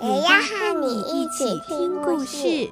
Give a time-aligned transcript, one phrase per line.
[0.00, 2.70] 也要和你一起听故事。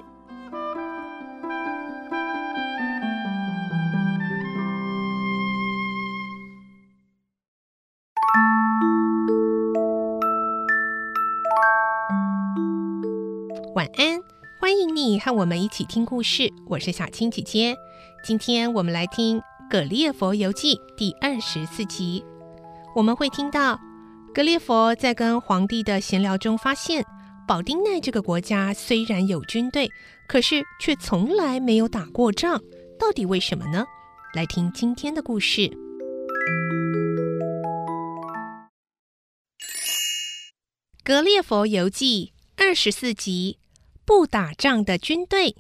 [13.75, 14.21] 晚安，
[14.61, 16.49] 欢迎你和我们一起听故事。
[16.69, 17.75] 我是小青姐姐，
[18.23, 22.25] 今天我们来听《葛列佛游记》第二十四集。
[22.95, 23.81] 我们会听到
[24.33, 27.05] 格列佛在跟皇帝的闲聊中发现，
[27.47, 29.89] 保丁奈这个国家虽然有军队，
[30.27, 32.61] 可是却从来没有打过仗，
[32.99, 33.85] 到底为什么呢？
[34.35, 35.61] 来听今天的故事，
[41.05, 43.59] 《格列佛游记》二十四集。
[44.05, 45.57] 不打仗的军队。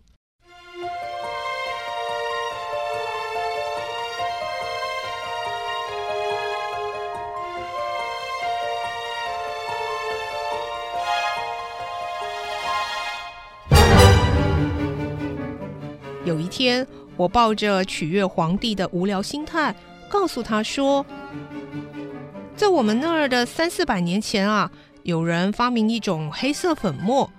[16.57, 16.87] 天，
[17.19, 19.77] 我抱着取悦皇帝的无聊心态，
[20.09, 21.05] 告诉他说
[22.57, 24.71] ：“在我们那儿的三四百年前啊，
[25.03, 27.31] 有人发明一种黑色粉末。”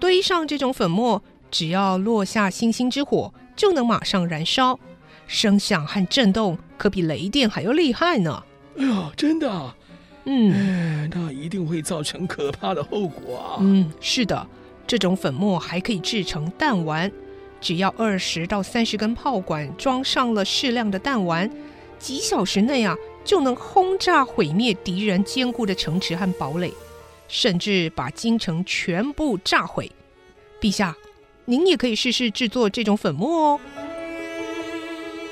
[0.00, 4.80] 堆上这种粉末，只要落下星星之火，就能马上燃烧，
[5.28, 8.42] 声响和震动可比雷电还要厉害呢。
[8.76, 9.76] 哎呦，真的啊？
[10.24, 13.58] 嗯，哎，那一定会造成可怕的后果啊。
[13.60, 14.44] 嗯，是的，
[14.88, 17.12] 这种粉末还可以制成弹丸，
[17.60, 21.50] 只要二十到三十根炮管装上了适量的弹丸，
[21.98, 26.72] 几小时内啊，就能轰炸毁灭敌人坚固的城池和堡垒。
[27.28, 29.90] 甚至把京城全部炸毁。
[30.60, 30.96] 陛下，
[31.44, 33.60] 您也可以试试制作这种粉末哦。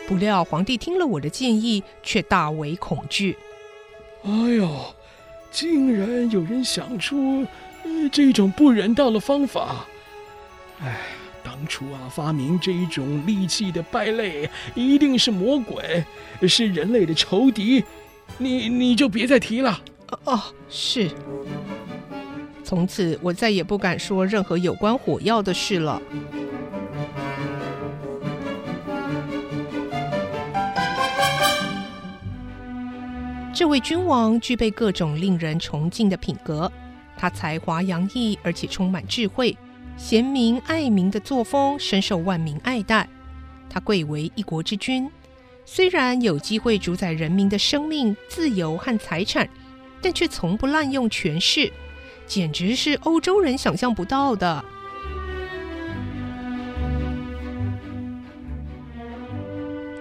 [0.09, 3.37] 不料皇帝听了我的建议，却大为恐惧。
[4.25, 4.69] 哎呦，
[5.53, 7.47] 竟然有人想出
[8.11, 9.87] 这种不人道的方法！
[10.83, 11.01] 哎，
[11.67, 16.05] 初啊，发明这一种利器的败类一定是魔鬼，
[16.49, 17.85] 是人类的仇敌。
[18.39, 19.81] 你你就别再提了。
[20.25, 21.11] 哦，是。
[22.63, 26.01] 从此，我再也不敢说任何有关火药的事了。
[33.53, 36.71] 这位君王具备各种令人崇敬的品格，
[37.17, 39.57] 他才华洋溢，而且充满智慧，
[39.97, 43.09] 贤明爱民的作风深受万民爱戴。
[43.71, 45.11] 他贵为一国之君，
[45.65, 49.49] 虽然有机会主宰人民的生命、自由和财产，
[50.01, 51.73] 但却从不滥用权势。
[52.27, 54.65] 简直是欧洲人想象不到的。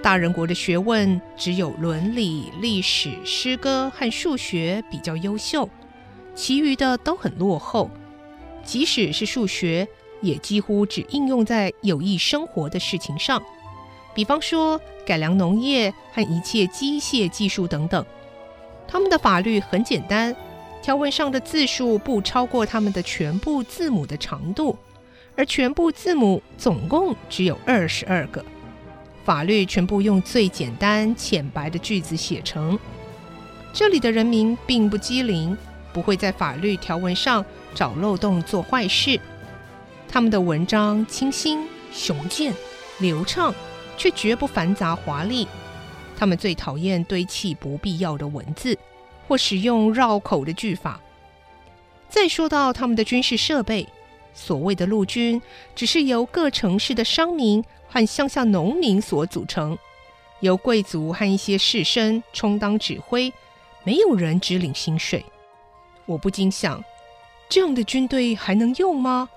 [0.01, 5.69] 大人国的学问只有伦理、历史、诗歌和数学比较优秀，
[6.35, 7.89] 其余的都很落后。
[8.63, 9.88] 即使是数学，
[10.22, 13.41] 也几乎只应用在有益生活的事情上，
[14.13, 18.06] 比方说改良农业和一切机械技术等等。
[18.88, 20.35] 他们的法律很简单。
[20.81, 24.78] 条文上的字数不超过他们的全部字母的长度，
[25.34, 28.44] 而全部字母总共只有二十二个。
[29.23, 32.78] 法律全部用最简单浅白的句子写成。
[33.72, 35.57] 这里的人民并不机灵，
[35.94, 39.19] 不会在法律条文上找漏洞做坏事。
[40.07, 42.53] 他们的文章清新、雄健、
[43.00, 43.53] 流畅，
[43.97, 45.47] 却绝不繁杂华丽。
[46.17, 48.78] 他们最讨厌堆砌不必要的文字。
[49.25, 51.00] 或使用绕口的句法。
[52.09, 53.87] 再说到他们的军事设备，
[54.34, 55.41] 所谓的陆军
[55.73, 59.78] 只是由各城市的商民和乡下农民所组成，
[60.41, 63.31] 由贵族和一些士绅充当指挥，
[63.85, 65.25] 没有人只领薪水。
[66.05, 66.84] 我不禁想，
[67.53, 69.29] 这样的军队还能用吗？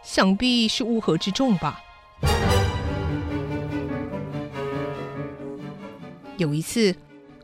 [0.00, 1.80] 想必是乌合之众吧。
[6.36, 6.94] 有一次。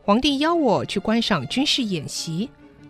[0.04, 2.48] 皇帝邀我去观赏军事演习，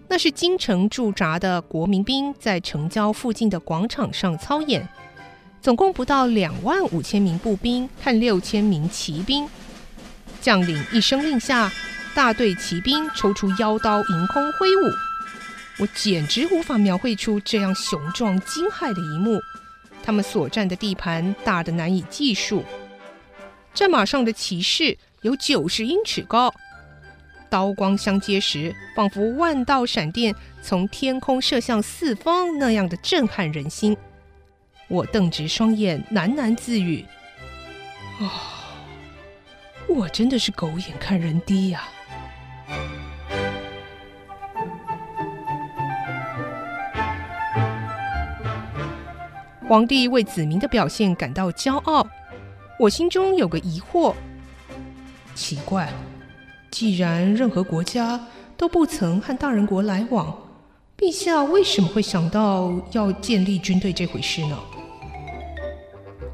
[0.09, 4.87] 那是京城驻扎的国民兵在城郊附近的广场上操演，
[5.63, 9.49] 总共不到两万五千名步兵和六千名骑兵。
[10.43, 11.73] 将领一声令下，
[12.15, 15.12] 大队骑兵抽出腰刀，迎空挥舞。
[15.79, 19.41] 我简直无法描绘出这样雄壮惊骇的一幕。
[20.03, 22.65] 他们所占的地盘大得难以计数，
[23.73, 26.53] 战马上的骑士有九十英尺高，
[27.49, 33.97] 刀光相接时，仿佛万道闪电从天空射向四方那样的震撼人心。
[34.89, 37.07] 我瞪直双眼，喃喃自语
[38.21, 38.31] ：“啊、哦，
[39.89, 41.89] 我真的是狗眼看人低呀、！”
[49.73, 52.07] 皇帝为子民的表现感到骄傲，
[52.79, 54.15] 我心中有个疑惑：
[55.35, 55.91] 奇怪，
[56.71, 58.21] 既然任何国家
[58.59, 60.37] 都不曾和大人国来往，
[60.99, 64.59] 陛下为什么会想到要建立军队这回事呢？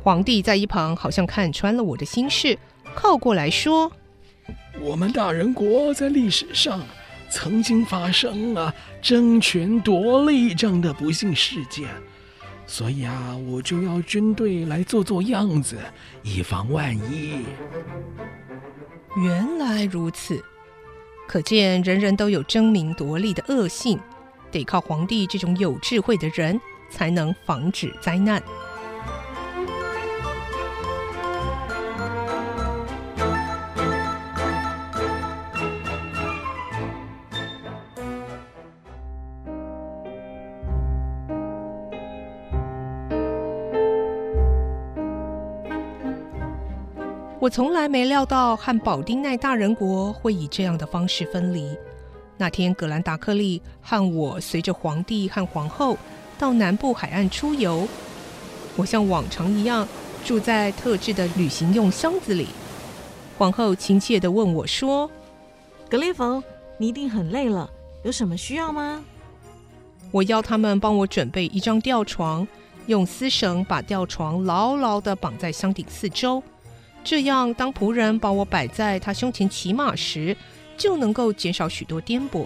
[0.02, 2.58] 皇帝在一旁好像看穿了我的心事，
[2.96, 3.92] 靠过来说
[4.82, 6.82] ：“我们大人国在历史上
[7.30, 11.86] 曾经发生了争权夺利这样的不幸事件。”
[12.70, 15.78] 所以啊，我就要军队来做做样子，
[16.22, 17.46] 以防万一。
[19.16, 20.44] 原来如此，
[21.26, 23.98] 可见人人都有争名夺利的恶性，
[24.50, 26.60] 得靠皇帝这种有智慧的人
[26.90, 28.40] 才能防止灾难。
[47.48, 51.74] 我从来没料到和保丁奈大人国会以这样的方式分离。
[52.36, 55.96] 那天，格兰达克利和我随着皇帝和皇后
[56.38, 57.88] 到南部海岸出游。
[58.76, 59.88] 我像往常一样
[60.26, 62.48] 住在特制的旅行用箱子里。
[63.38, 65.10] 皇后亲切地问我说
[65.88, 66.44] ：“格列佛，
[66.76, 67.70] 你一定很累了，
[68.02, 69.02] 有什么需要吗？”
[70.12, 72.46] 我要他们帮我准备一张吊床，
[72.84, 76.42] 用丝绳把吊床牢牢地绑在箱顶四周。
[77.08, 80.36] 这样，当仆人把我摆在他胸前骑马时，
[80.76, 82.44] 就能够减少许多颠簸。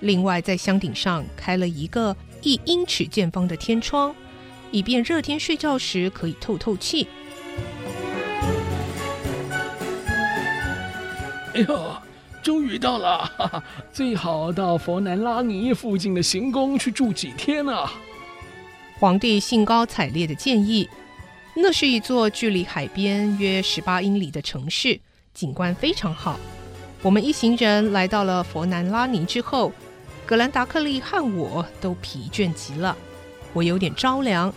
[0.00, 4.12] 另外，在箱顶上开了一个一英尺见方的天窗，
[4.72, 7.06] 以便热天睡觉时可以透透气。
[11.54, 11.92] 哎呦，
[12.42, 13.18] 终于到了！
[13.38, 13.62] 哈哈，
[13.92, 17.92] 最好到佛南拉尼附近的行宫去住几天啊！
[18.98, 20.88] 皇帝兴高采烈的建议。
[21.58, 25.00] 那是一座距离海边约十八英里的城市，
[25.32, 26.38] 景观非常好。
[27.00, 29.72] 我们一行人来到了佛南拉尼之后，
[30.26, 32.94] 格兰达克利和我都疲倦极了。
[33.54, 34.52] 我有点着凉，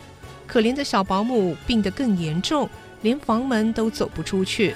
[0.46, 2.69] 可怜的小保姆病得更严重，
[3.01, 4.75] 连房门都走不出去。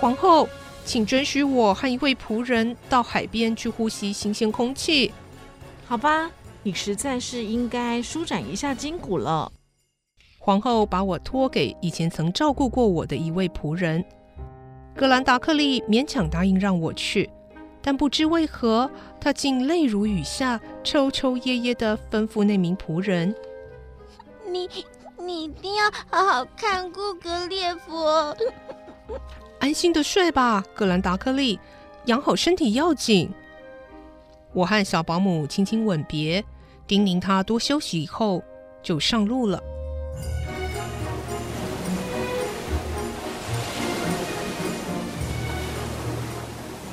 [0.00, 0.48] 皇后，
[0.84, 5.12] 请准许我和一位仆人到海边去呼吸新鲜空气。
[5.84, 6.30] 好吧，
[6.62, 9.50] 你实在是应该舒展一下筋骨了。
[10.42, 14.02] 皇后把我托给以前曾照顾过我的一位仆人，
[14.96, 17.28] 格兰达克利勉强答应让我去，
[17.82, 18.90] 但不知为何，
[19.20, 23.34] 他竟泪如雨下，抽抽噎噎地吩咐那名仆人
[24.50, 24.66] ：“你
[25.18, 28.34] 你一定要好好看顾格列佛，
[29.60, 31.60] 安心的睡吧，格兰达克利，
[32.06, 33.30] 养好身体要紧。”
[34.54, 36.42] 我和小保姆轻轻吻别，
[36.86, 38.42] 叮咛他多休息以后
[38.82, 39.62] 就上路了。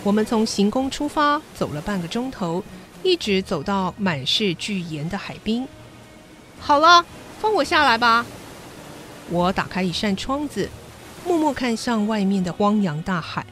[0.07, 2.63] 我们从行宫出发，走了半个钟头，
[3.03, 5.67] 一直走到满是巨岩的海滨。
[6.61, 7.05] 好了，
[7.41, 8.25] 放我下来吧。
[9.29, 10.69] 我打开一扇窗子，
[11.25, 13.45] 默默看向外面的汪洋大海。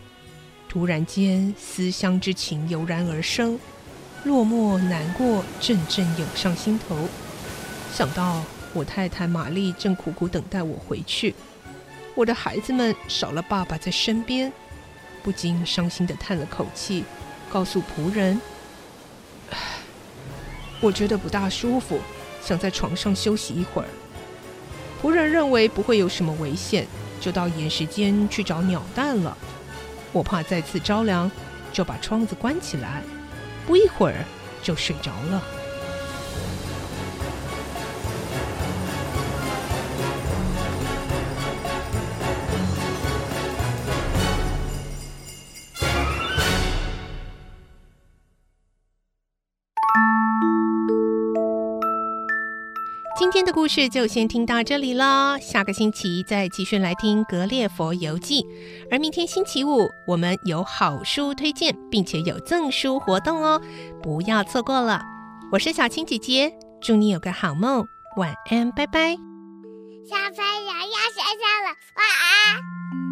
[0.69, 3.59] 突然间，思乡之情油然而生，
[4.23, 6.95] 落寞难过阵阵涌上心头。
[7.93, 11.35] 想到我太太玛丽正苦苦等待我回去，
[12.15, 14.49] 我的孩子们少了爸爸在身边。
[15.25, 17.03] 不禁伤心的叹了口气，
[17.51, 18.39] 告诉仆人
[20.79, 21.99] ：“我觉得不大舒服，
[22.43, 23.87] 想在床上休息一会儿。”
[25.01, 26.85] 仆人认为不会有什么危险，
[27.19, 29.35] 就到岩石间去找鸟蛋了。
[30.11, 31.31] 我怕再次着凉，
[31.73, 33.01] 就把窗子关起来，
[33.65, 34.23] 不一会儿
[34.61, 35.41] 就睡着了。
[53.35, 58.41] 今天的故事就先听到这里了，下个星期再继续来听《格列佛游记》。
[58.89, 63.61] 而明天星期五，我们有好书推荐，并且有赠书活动哦，
[64.01, 65.03] 不要错过了。
[65.51, 66.49] 我是小青姐姐，
[66.81, 69.17] 祝你有个好梦，晚安，拜拜。
[70.07, 73.04] 小朋友要睡觉了，晚安。